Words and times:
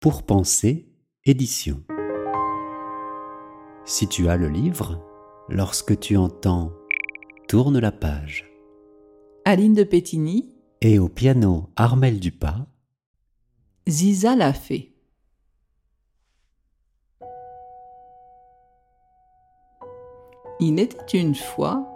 Pour 0.00 0.22
penser, 0.22 0.88
édition. 1.26 1.82
Si 3.84 4.08
tu 4.08 4.30
as 4.30 4.38
le 4.38 4.48
livre, 4.48 4.98
lorsque 5.50 6.00
tu 6.00 6.16
entends 6.16 6.72
Tourne 7.48 7.78
la 7.78 7.92
page. 7.92 8.50
Aline 9.44 9.74
de 9.74 9.84
Pétigny, 9.84 10.54
Et 10.80 10.98
au 10.98 11.10
piano 11.10 11.68
Armel 11.76 12.18
Dupas, 12.18 12.66
Ziza 13.86 14.36
l'a 14.36 14.54
fait. 14.54 14.94
Il 20.60 20.80
était 20.80 21.18
une 21.18 21.34
fois, 21.34 21.86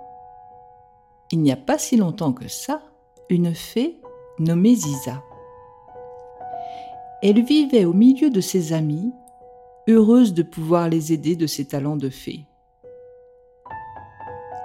il 1.33 1.41
n'y 1.41 1.53
a 1.53 1.57
pas 1.57 1.79
si 1.79 1.97
longtemps 1.97 2.35
que 2.35 2.49
ça, 2.49 2.83
une 3.31 3.55
fée 3.55 3.99
nommée 4.39 4.75
Ziza. 4.75 5.23
Elle 7.23 7.43
vivait 7.43 7.85
au 7.85 7.93
milieu 7.93 8.31
de 8.31 8.41
ses 8.41 8.73
amis, 8.73 9.13
heureuse 9.89 10.35
de 10.35 10.43
pouvoir 10.43 10.89
les 10.89 11.13
aider 11.13 11.37
de 11.37 11.47
ses 11.47 11.67
talents 11.67 11.97
de 11.97 12.11
fée. 12.11 12.47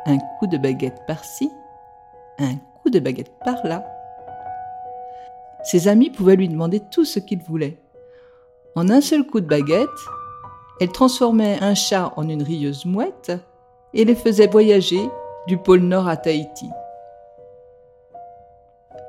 Un 0.06 0.18
coup 0.40 0.48
de 0.48 0.58
baguette 0.58 1.02
par-ci, 1.08 1.50
un 2.40 2.56
coup 2.82 2.90
de 2.90 3.00
baguette 3.00 3.32
par-là. 3.46 3.86
Ses 5.64 5.88
amis 5.88 6.10
pouvaient 6.10 6.36
lui 6.36 6.50
demander 6.50 6.80
tout 6.80 7.06
ce 7.06 7.20
qu'ils 7.20 7.44
voulaient. 7.44 7.78
En 8.76 8.90
un 8.90 9.02
seul 9.02 9.26
coup 9.26 9.42
de 9.42 9.46
baguette, 9.46 9.88
elle 10.80 10.92
transformait 10.92 11.62
un 11.62 11.76
chat 11.76 12.14
en 12.16 12.28
une 12.30 12.44
rieuse 12.44 12.86
mouette 12.86 13.34
et 13.94 14.06
les 14.06 14.16
faisait 14.16 14.48
voyager 14.48 15.10
du 15.48 15.58
pôle 15.58 15.82
Nord 15.82 16.08
à 16.08 16.16
Tahiti. 16.16 16.70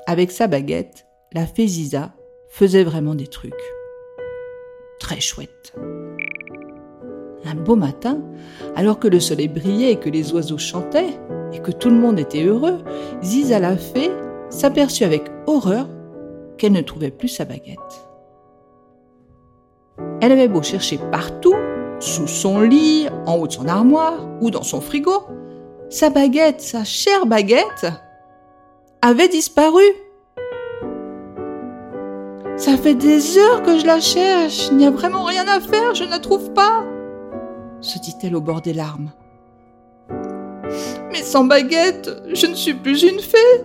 Avec 0.06 0.32
sa 0.32 0.48
baguette, 0.48 1.06
la 1.32 1.46
fée 1.46 1.68
Ziza 1.68 2.10
faisait 2.50 2.84
vraiment 2.84 3.14
des 3.14 3.28
trucs. 3.28 3.54
Très 4.98 5.20
chouettes. 5.20 5.72
Un 7.46 7.54
beau 7.54 7.76
matin, 7.76 8.20
alors 8.76 8.98
que 8.98 9.08
le 9.08 9.18
soleil 9.18 9.48
brillait 9.48 9.92
et 9.92 9.96
que 9.96 10.10
les 10.10 10.34
oiseaux 10.34 10.58
chantaient 10.58 11.18
et 11.52 11.60
que 11.60 11.70
tout 11.70 11.88
le 11.88 11.96
monde 11.96 12.18
était 12.18 12.44
heureux, 12.44 12.78
Ziza 13.22 13.58
la 13.58 13.76
fée 13.76 14.10
s'aperçut 14.50 15.04
avec 15.04 15.30
horreur 15.46 15.88
qu'elle 16.58 16.72
ne 16.72 16.82
trouvait 16.82 17.10
plus 17.10 17.28
sa 17.28 17.46
baguette. 17.46 17.78
Elle 20.20 20.32
avait 20.32 20.48
beau 20.48 20.62
chercher 20.62 20.98
partout, 21.10 21.54
sous 21.98 22.26
son 22.26 22.60
lit, 22.60 23.08
en 23.26 23.36
haut 23.36 23.46
de 23.46 23.52
son 23.52 23.68
armoire 23.68 24.28
ou 24.40 24.50
dans 24.50 24.62
son 24.62 24.80
frigo, 24.80 25.22
sa 25.88 26.10
baguette, 26.10 26.60
sa 26.60 26.84
chère 26.84 27.26
baguette, 27.26 27.86
avait 29.02 29.28
disparu. 29.28 29.82
Ça 32.60 32.76
fait 32.76 32.94
des 32.94 33.38
heures 33.38 33.62
que 33.62 33.78
je 33.78 33.86
la 33.86 34.00
cherche, 34.00 34.68
il 34.70 34.76
n'y 34.76 34.84
a 34.84 34.90
vraiment 34.90 35.24
rien 35.24 35.48
à 35.48 35.60
faire, 35.60 35.94
je 35.94 36.04
ne 36.04 36.10
la 36.10 36.18
trouve 36.18 36.52
pas, 36.52 36.84
se 37.80 37.98
dit-elle 37.98 38.36
au 38.36 38.42
bord 38.42 38.60
des 38.60 38.74
larmes. 38.74 39.12
Mais 41.10 41.22
sans 41.22 41.44
baguette, 41.44 42.10
je 42.34 42.46
ne 42.46 42.54
suis 42.54 42.74
plus 42.74 43.02
une 43.02 43.20
fée. 43.20 43.64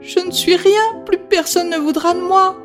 Je 0.00 0.18
ne 0.18 0.32
suis 0.32 0.56
rien, 0.56 1.04
plus 1.06 1.18
personne 1.18 1.70
ne 1.70 1.76
voudra 1.76 2.14
de 2.14 2.18
moi. 2.18 2.56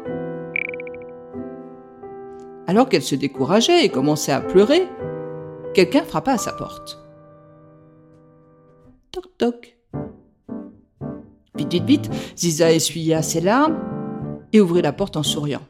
Alors 2.66 2.90
qu'elle 2.90 3.04
se 3.04 3.14
décourageait 3.14 3.86
et 3.86 3.90
commençait 3.90 4.32
à 4.32 4.42
pleurer, 4.42 4.88
quelqu'un 5.76 6.02
frappa 6.02 6.32
à 6.32 6.38
sa 6.40 6.54
porte. 6.54 6.98
Toc 9.12 9.26
toc. 9.38 9.78
Vite, 11.54 11.72
vite, 11.72 11.86
vite, 11.86 12.10
Ziza 12.36 12.72
essuya 12.72 13.22
ses 13.22 13.42
larmes 13.42 13.95
et 14.56 14.62
ouvrit 14.62 14.82
la 14.82 14.94
porte 14.94 15.18
en 15.18 15.24
souriant. 15.24 15.62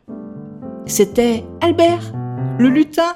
C'était 0.86 1.44
Albert, 1.62 2.14
le 2.60 2.70
lutin. 2.70 3.16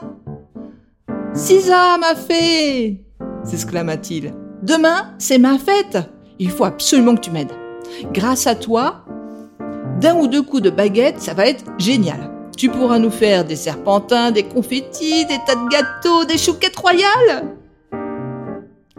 Ziza, 1.36 1.98
ma 2.00 2.16
fée 2.16 3.06
s'exclama-t-il. 3.44 4.34
Demain, 4.64 5.14
c'est 5.18 5.38
ma 5.38 5.58
fête. 5.58 5.98
Il 6.40 6.50
faut 6.50 6.66
absolument 6.66 7.16
que 7.16 7.22
tu 7.22 7.32
m'aides. 7.32 7.52
Grâce 8.14 8.48
à 8.48 8.56
toi, 8.56 9.06
d'un 10.00 10.16
ou 10.16 10.28
deux 10.28 10.42
coups 10.42 10.62
de 10.62 10.70
baguette, 10.70 11.22
ça 11.22 11.34
va 11.34 11.48
être 11.48 11.64
génial. 11.78 12.32
Tu 12.58 12.70
pourras 12.70 13.00
nous 13.00 13.10
faire 13.10 13.46
des 13.46 13.56
serpentins, 13.56 14.32
des 14.32 14.44
confettis, 14.44 15.26
des 15.26 15.38
tas 15.46 15.56
de 15.56 15.70
gâteaux, 15.70 16.26
des 16.26 16.38
chouquettes 16.38 16.76
royales. 16.76 17.56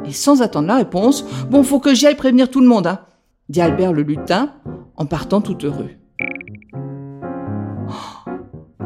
Et 0.05 0.13
sans 0.13 0.41
attendre 0.41 0.69
la 0.69 0.77
réponse, 0.77 1.25
bon, 1.51 1.63
faut 1.63 1.79
que 1.79 1.95
j'y 1.95 2.07
aille 2.07 2.17
prévenir 2.17 2.51
tout 2.51 2.61
le 2.61 2.67
monde, 2.67 2.87
hein, 2.87 3.01
dit 3.49 3.61
Albert 3.61 3.93
le 3.93 4.03
lutin 4.03 4.53
en 4.97 5.05
partant 5.05 5.41
tout 5.41 5.59
heureux. 5.63 5.91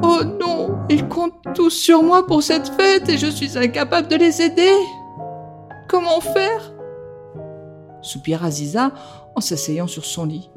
Oh 0.07 0.23
non, 0.23 0.79
ils 0.91 1.09
comptent 1.09 1.55
tous 1.55 1.71
sur 1.71 2.03
moi 2.03 2.27
pour 2.27 2.43
cette 2.43 2.69
fête 2.69 3.09
et 3.09 3.17
je 3.17 3.27
suis 3.27 3.57
incapable 3.57 4.09
de 4.09 4.17
les 4.17 4.43
aider. 4.43 4.73
Comment 5.89 6.21
faire? 6.21 6.73
soupira 8.03 8.51
Ziza 8.51 8.93
en 9.35 9.41
s'asseyant 9.41 9.87
sur 9.87 10.05
son 10.05 10.27
lit. 10.27 10.51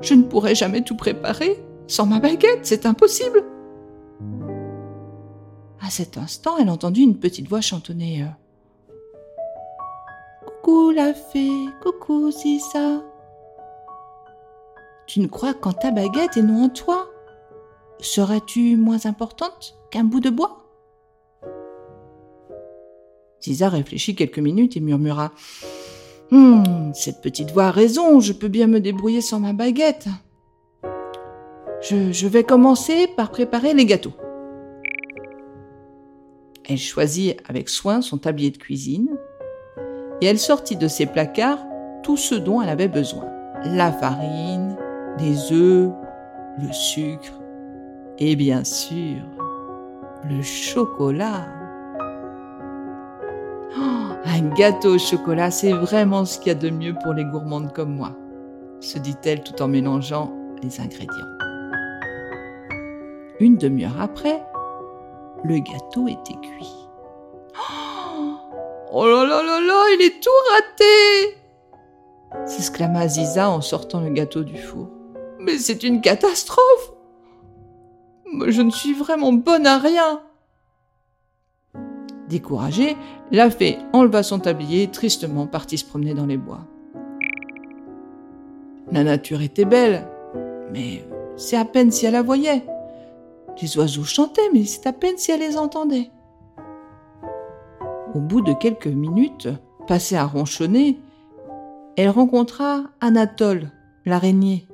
Je 0.00 0.14
ne 0.14 0.24
pourrai 0.24 0.56
jamais 0.56 0.82
tout 0.82 0.96
préparer 0.96 1.64
sans 1.86 2.06
ma 2.06 2.18
baguette, 2.18 2.60
c'est 2.64 2.86
impossible. 2.86 3.44
À 5.84 5.90
cet 5.90 6.16
instant, 6.18 6.56
elle 6.58 6.70
entendit 6.70 7.02
une 7.02 7.18
petite 7.18 7.48
voix 7.48 7.60
chantonner. 7.60 8.22
euh, 8.22 8.26
Coucou 10.62 10.90
la 10.90 11.14
fée, 11.14 11.50
coucou 11.82 12.30
Ziza. 12.30 13.02
Tu 15.06 15.20
ne 15.20 15.26
crois 15.26 15.54
qu'en 15.54 15.72
ta 15.72 15.90
baguette 15.90 16.36
et 16.36 16.42
non 16.42 16.64
en 16.64 16.68
toi? 16.68 17.08
Serais-tu 18.02 18.76
moins 18.76 19.06
importante 19.06 19.78
qu'un 19.92 20.02
bout 20.02 20.18
de 20.18 20.28
bois? 20.28 20.66
Ziza 23.40 23.68
réfléchit 23.68 24.16
quelques 24.16 24.40
minutes 24.40 24.76
et 24.76 24.80
murmura 24.80 25.30
Hum, 26.32 26.92
cette 26.94 27.20
petite 27.20 27.52
voix 27.52 27.66
a 27.66 27.70
raison, 27.70 28.18
je 28.18 28.32
peux 28.32 28.48
bien 28.48 28.66
me 28.66 28.80
débrouiller 28.80 29.20
sans 29.20 29.38
ma 29.38 29.52
baguette. 29.52 30.08
Je, 31.80 32.10
je 32.10 32.26
vais 32.26 32.42
commencer 32.42 33.06
par 33.06 33.30
préparer 33.30 33.72
les 33.72 33.86
gâteaux. 33.86 34.14
Elle 36.68 36.78
choisit 36.78 37.36
avec 37.48 37.68
soin 37.68 38.02
son 38.02 38.18
tablier 38.18 38.50
de 38.50 38.58
cuisine 38.58 39.16
et 40.20 40.26
elle 40.26 40.40
sortit 40.40 40.76
de 40.76 40.88
ses 40.88 41.06
placards 41.06 41.64
tout 42.02 42.16
ce 42.16 42.34
dont 42.34 42.60
elle 42.62 42.68
avait 42.68 42.88
besoin. 42.88 43.26
La 43.64 43.92
farine, 43.92 44.76
les 45.20 45.52
œufs, 45.52 45.92
le 46.58 46.72
sucre 46.72 47.41
et 48.18 48.36
bien 48.36 48.64
sûr 48.64 49.22
le 50.24 50.42
chocolat. 50.42 51.46
Oh, 53.76 54.14
un 54.24 54.48
gâteau 54.54 54.94
au 54.94 54.98
chocolat, 54.98 55.50
c'est 55.50 55.72
vraiment 55.72 56.24
ce 56.24 56.38
qu'il 56.38 56.48
y 56.48 56.50
a 56.50 56.58
de 56.58 56.70
mieux 56.70 56.94
pour 57.02 57.12
les 57.12 57.24
gourmandes 57.24 57.72
comme 57.72 57.94
moi, 57.94 58.12
se 58.80 58.98
dit-elle 58.98 59.42
tout 59.42 59.60
en 59.60 59.68
mélangeant 59.68 60.32
les 60.62 60.80
ingrédients. 60.80 61.26
Une 63.40 63.56
demi-heure 63.56 64.00
après, 64.00 64.42
le 65.44 65.58
gâteau 65.58 66.06
était 66.06 66.38
cuit. 66.40 66.72
Oh 68.92 69.06
là 69.06 69.24
là 69.24 69.42
là 69.42 69.60
là, 69.60 69.84
il 69.94 70.02
est 70.02 70.22
tout 70.22 70.30
raté 70.52 71.42
s'exclama 72.46 73.08
Ziza 73.08 73.50
en 73.50 73.60
sortant 73.60 74.00
le 74.00 74.10
gâteau 74.10 74.42
du 74.42 74.56
four. 74.56 74.88
Mais 75.38 75.58
c'est 75.58 75.82
une 75.82 76.00
catastrophe 76.00 76.91
Je 78.48 78.62
ne 78.62 78.70
suis 78.70 78.94
vraiment 78.94 79.32
bonne 79.32 79.66
à 79.66 79.78
rien 79.78 80.20
Découragée, 82.28 82.96
la 83.30 83.50
fée 83.50 83.76
enleva 83.92 84.22
son 84.22 84.38
tablier 84.38 84.84
et 84.84 84.90
tristement 84.90 85.46
partit 85.46 85.76
se 85.76 85.84
promener 85.84 86.14
dans 86.14 86.24
les 86.24 86.38
bois. 86.38 86.66
La 88.90 89.04
nature 89.04 89.42
était 89.42 89.66
belle, 89.66 90.08
mais 90.72 91.04
c'est 91.36 91.56
à 91.56 91.66
peine 91.66 91.90
si 91.90 92.06
elle 92.06 92.14
la 92.14 92.22
voyait. 92.22 92.64
Les 93.60 93.76
oiseaux 93.76 94.04
chantaient, 94.04 94.48
mais 94.52 94.64
c'est 94.64 94.86
à 94.86 94.92
peine 94.92 95.18
si 95.18 95.30
elle 95.30 95.40
les 95.40 95.58
entendait. 95.58 96.10
Au 98.14 98.20
bout 98.20 98.40
de 98.40 98.54
quelques 98.54 98.86
minutes, 98.86 99.48
passées 99.86 100.16
à 100.16 100.24
ronchonner, 100.24 101.00
elle 101.96 102.10
rencontra 102.10 102.84
Anatole, 103.00 103.70
l'araignée. 104.06 104.66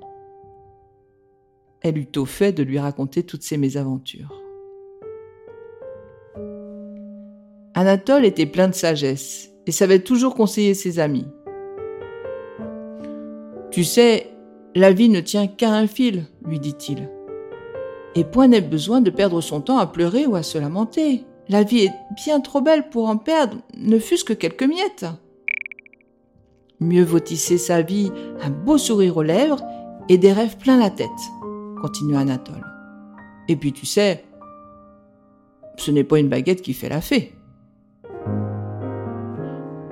Elle 1.82 1.98
eut 1.98 2.10
au 2.16 2.24
fait 2.24 2.52
de 2.52 2.62
lui 2.62 2.78
raconter 2.78 3.22
toutes 3.22 3.42
ses 3.42 3.56
mésaventures. 3.56 4.42
Anatole 7.74 8.24
était 8.24 8.46
plein 8.46 8.68
de 8.68 8.74
sagesse 8.74 9.50
et 9.66 9.70
savait 9.70 10.00
toujours 10.00 10.34
conseiller 10.34 10.74
ses 10.74 10.98
amis. 10.98 11.26
Tu 13.70 13.84
sais, 13.84 14.30
la 14.74 14.92
vie 14.92 15.08
ne 15.08 15.20
tient 15.20 15.46
qu'à 15.46 15.72
un 15.72 15.86
fil, 15.86 16.24
lui 16.44 16.58
dit-il. 16.58 17.08
Et 18.14 18.24
point 18.24 18.48
n'est 18.48 18.60
besoin 18.60 19.00
de 19.00 19.10
perdre 19.10 19.40
son 19.40 19.60
temps 19.60 19.78
à 19.78 19.86
pleurer 19.86 20.26
ou 20.26 20.34
à 20.34 20.42
se 20.42 20.58
lamenter. 20.58 21.24
La 21.48 21.62
vie 21.62 21.84
est 21.84 21.92
bien 22.16 22.40
trop 22.40 22.60
belle 22.60 22.88
pour 22.90 23.08
en 23.08 23.16
perdre, 23.16 23.58
ne 23.76 23.98
fût-ce 23.98 24.24
que 24.24 24.32
quelques 24.32 24.64
miettes. 24.64 25.06
Mieux 26.80 27.04
vaut 27.04 27.20
tisser 27.20 27.58
sa 27.58 27.82
vie 27.82 28.10
un 28.42 28.50
beau 28.50 28.78
sourire 28.78 29.16
aux 29.16 29.22
lèvres 29.22 29.62
et 30.08 30.18
des 30.18 30.32
rêves 30.32 30.56
plein 30.58 30.78
la 30.78 30.90
tête, 30.90 31.08
continua 31.80 32.20
Anatole. 32.20 32.64
Et 33.48 33.56
puis 33.56 33.72
tu 33.72 33.86
sais, 33.86 34.24
ce 35.76 35.90
n'est 35.90 36.04
pas 36.04 36.18
une 36.18 36.28
baguette 36.28 36.62
qui 36.62 36.74
fait 36.74 36.88
la 36.88 37.00
fée. 37.00 37.34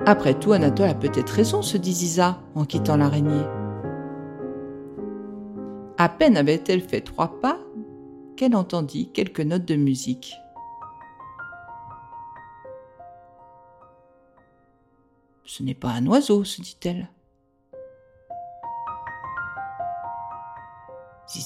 Après 0.05 0.39
tout, 0.39 0.53
Anatole 0.53 0.89
a 0.89 0.95
peut-être 0.95 1.29
raison, 1.31 1.61
se 1.61 1.77
dit 1.77 1.93
Ziza 1.93 2.39
en 2.55 2.65
quittant 2.65 2.95
l'araignée. 2.95 3.43
À 5.97 6.09
peine 6.09 6.37
avait-elle 6.37 6.81
fait 6.81 7.01
trois 7.01 7.39
pas 7.41 7.59
qu'elle 8.37 8.55
entendit 8.55 9.11
quelques 9.11 9.41
notes 9.41 9.65
de 9.65 9.75
musique. 9.75 10.33
Ce 15.43 15.63
n'est 15.63 15.73
pas 15.73 15.89
un 15.89 16.05
oiseau, 16.05 16.43
se 16.43 16.61
dit-elle. 16.61 17.09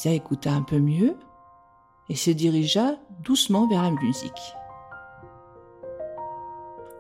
Ziza 0.02 0.16
écouta 0.16 0.52
un 0.52 0.64
peu 0.64 0.80
mieux 0.80 1.16
et 2.10 2.16
se 2.16 2.32
dirigea 2.32 2.96
doucement 3.24 3.68
vers 3.68 3.84
la 3.84 3.92
musique. 3.92 4.56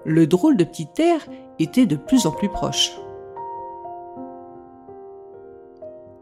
Le 0.06 0.28
drôle 0.28 0.56
de 0.58 0.64
petit 0.64 0.88
air 1.00 1.20
était 1.60 1.86
de 1.86 1.96
plus 1.96 2.26
en 2.26 2.32
plus 2.32 2.50
proche. 2.50 2.92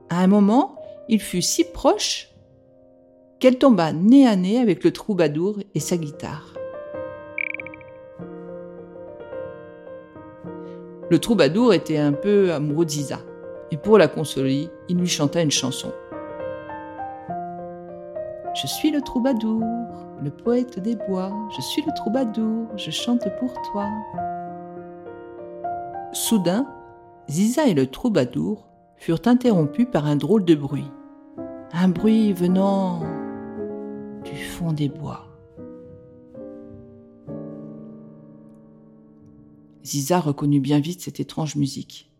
À 0.09 0.21
un 0.21 0.27
moment, 0.27 0.75
il 1.09 1.19
fut 1.19 1.41
si 1.41 1.65
proche 1.65 2.29
qu'elle 3.39 3.57
tomba 3.57 3.91
nez 3.93 4.27
à 4.27 4.35
nez 4.35 4.59
avec 4.59 4.83
le 4.83 4.91
troubadour 4.91 5.59
et 5.75 5.79
sa 5.79 5.97
guitare. 5.97 6.53
Le 11.09 11.19
troubadour 11.19 11.73
était 11.73 11.97
un 11.97 12.13
peu 12.13 12.53
amoureux 12.53 12.85
d'Isa, 12.85 13.19
et 13.71 13.77
pour 13.77 13.97
la 13.97 14.07
consoler, 14.07 14.69
il 14.89 14.97
lui 14.97 15.07
chanta 15.07 15.41
une 15.41 15.51
chanson. 15.51 15.91
Je 18.53 18.67
suis 18.67 18.91
le 18.91 19.01
troubadour, 19.01 19.63
le 20.21 20.31
poète 20.31 20.79
des 20.79 20.95
bois, 20.95 21.31
je 21.55 21.61
suis 21.61 21.81
le 21.83 21.93
troubadour, 21.95 22.67
je 22.75 22.91
chante 22.91 23.27
pour 23.39 23.53
toi. 23.71 23.87
Soudain, 26.11 26.67
Ziza 27.29 27.67
et 27.67 27.73
le 27.73 27.87
troubadour 27.87 28.67
furent 28.97 29.21
interrompus 29.25 29.87
par 29.91 30.05
un 30.05 30.15
drôle 30.15 30.45
de 30.45 30.55
bruit. 30.55 30.89
Un 31.71 31.89
bruit 31.89 32.33
venant 32.33 33.01
du 34.23 34.35
fond 34.35 34.73
des 34.73 34.89
bois. 34.89 35.25
Ziza 39.85 40.19
reconnut 40.19 40.59
bien 40.59 40.79
vite 40.79 41.01
cette 41.01 41.19
étrange 41.19 41.55
musique. 41.55 42.11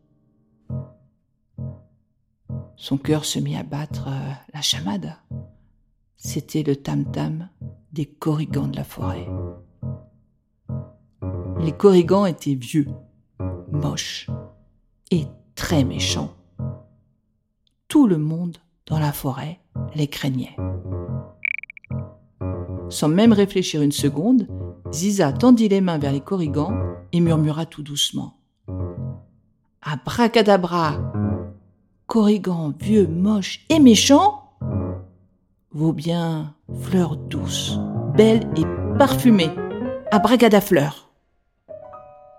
Son 2.78 2.98
cœur 2.98 3.26
se 3.26 3.40
mit 3.40 3.58
à 3.58 3.64
battre 3.64 4.08
euh, 4.08 4.32
la 4.54 4.62
chamade. 4.62 5.18
C'était 6.22 6.64
le 6.64 6.76
tam-tam 6.76 7.48
des 7.94 8.06
corrigans 8.06 8.68
de 8.68 8.76
la 8.76 8.84
forêt. 8.84 9.26
Les 11.60 11.72
corrigans 11.72 12.26
étaient 12.26 12.56
vieux, 12.56 12.90
moches 13.72 14.30
et 15.12 15.28
très 15.56 15.86
méchants. 15.86 16.34
Tout 17.88 18.06
le 18.06 18.18
monde 18.18 18.58
dans 18.86 19.00
la 19.00 19.14
forêt 19.14 19.62
les 19.96 20.08
craignait. 20.08 20.58
Sans 22.90 23.08
même 23.08 23.32
réfléchir 23.32 23.82
une 23.82 23.94
seconde, 23.94 24.48
Ziza 24.92 25.32
tendit 25.32 25.70
les 25.70 25.80
mains 25.80 26.00
vers 26.00 26.12
les 26.12 26.22
corrigans 26.22 26.74
et 27.14 27.22
murmura 27.22 27.66
tout 27.66 27.82
doucement. 27.82 28.36
Abracadabra, 29.82 31.00
corrigan 32.08 32.74
vieux, 32.78 33.08
moche 33.08 33.66
et 33.70 33.80
méchant, 33.80 34.39
vaut 35.80 35.94
bien 35.94 36.54
fleur 36.82 37.16
douce, 37.16 37.80
belle 38.14 38.46
et 38.58 38.98
parfumée, 38.98 39.50
abracadafleur. 40.12 41.10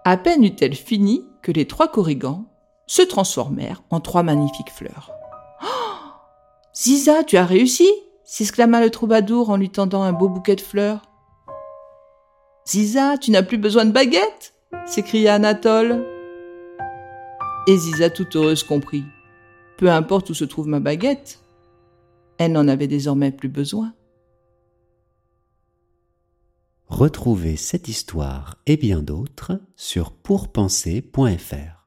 À 0.05 0.19
peine 0.19 0.45
eut-elle 0.45 0.75
fini 0.75 1.25
que 1.41 1.51
les 1.51 1.67
trois 1.67 1.89
corrigans 1.89 2.45
se 2.87 3.01
transformèrent 3.01 3.83
en 3.89 4.01
trois 4.01 4.23
magnifiques 4.23 4.71
fleurs. 4.71 5.11
Oh 5.63 5.67
Ziza, 6.75 7.25
tu 7.25 7.39
as 7.39 7.47
réussi? 7.47 7.91
s'exclama 8.25 8.83
le 8.83 8.91
troubadour 8.91 9.49
en 9.49 9.57
lui 9.57 9.71
tendant 9.71 10.03
un 10.03 10.13
beau 10.13 10.29
bouquet 10.29 10.57
de 10.57 10.61
fleurs. 10.61 11.01
Ziza, 12.69 13.17
tu 13.17 13.31
n'as 13.31 13.43
plus 13.43 13.59
besoin 13.59 13.87
de 13.87 13.93
baguette 13.93 14.55
s'écria 14.85 15.35
Anatole. 15.35 16.07
Et 17.67 17.77
Ziza, 17.77 18.11
toute 18.11 18.37
heureuse, 18.37 18.65
comprit. 18.65 19.05
Peu 19.79 19.91
importe 19.91 20.29
où 20.29 20.35
se 20.35 20.45
trouve 20.45 20.69
ma 20.69 20.81
baguette, 20.81 21.41
elle 22.41 22.53
n'en 22.53 22.69
avait 22.69 22.89
désormais 22.89 23.33
plus 23.33 23.51
besoin. 23.51 23.95
Retrouvez 26.87 27.57
cette 27.57 27.87
histoire 27.87 28.57
et 28.65 28.79
bien 28.79 29.03
d'autres 29.03 29.61
sur 29.77 30.11
pourpenser.fr. 30.11 31.80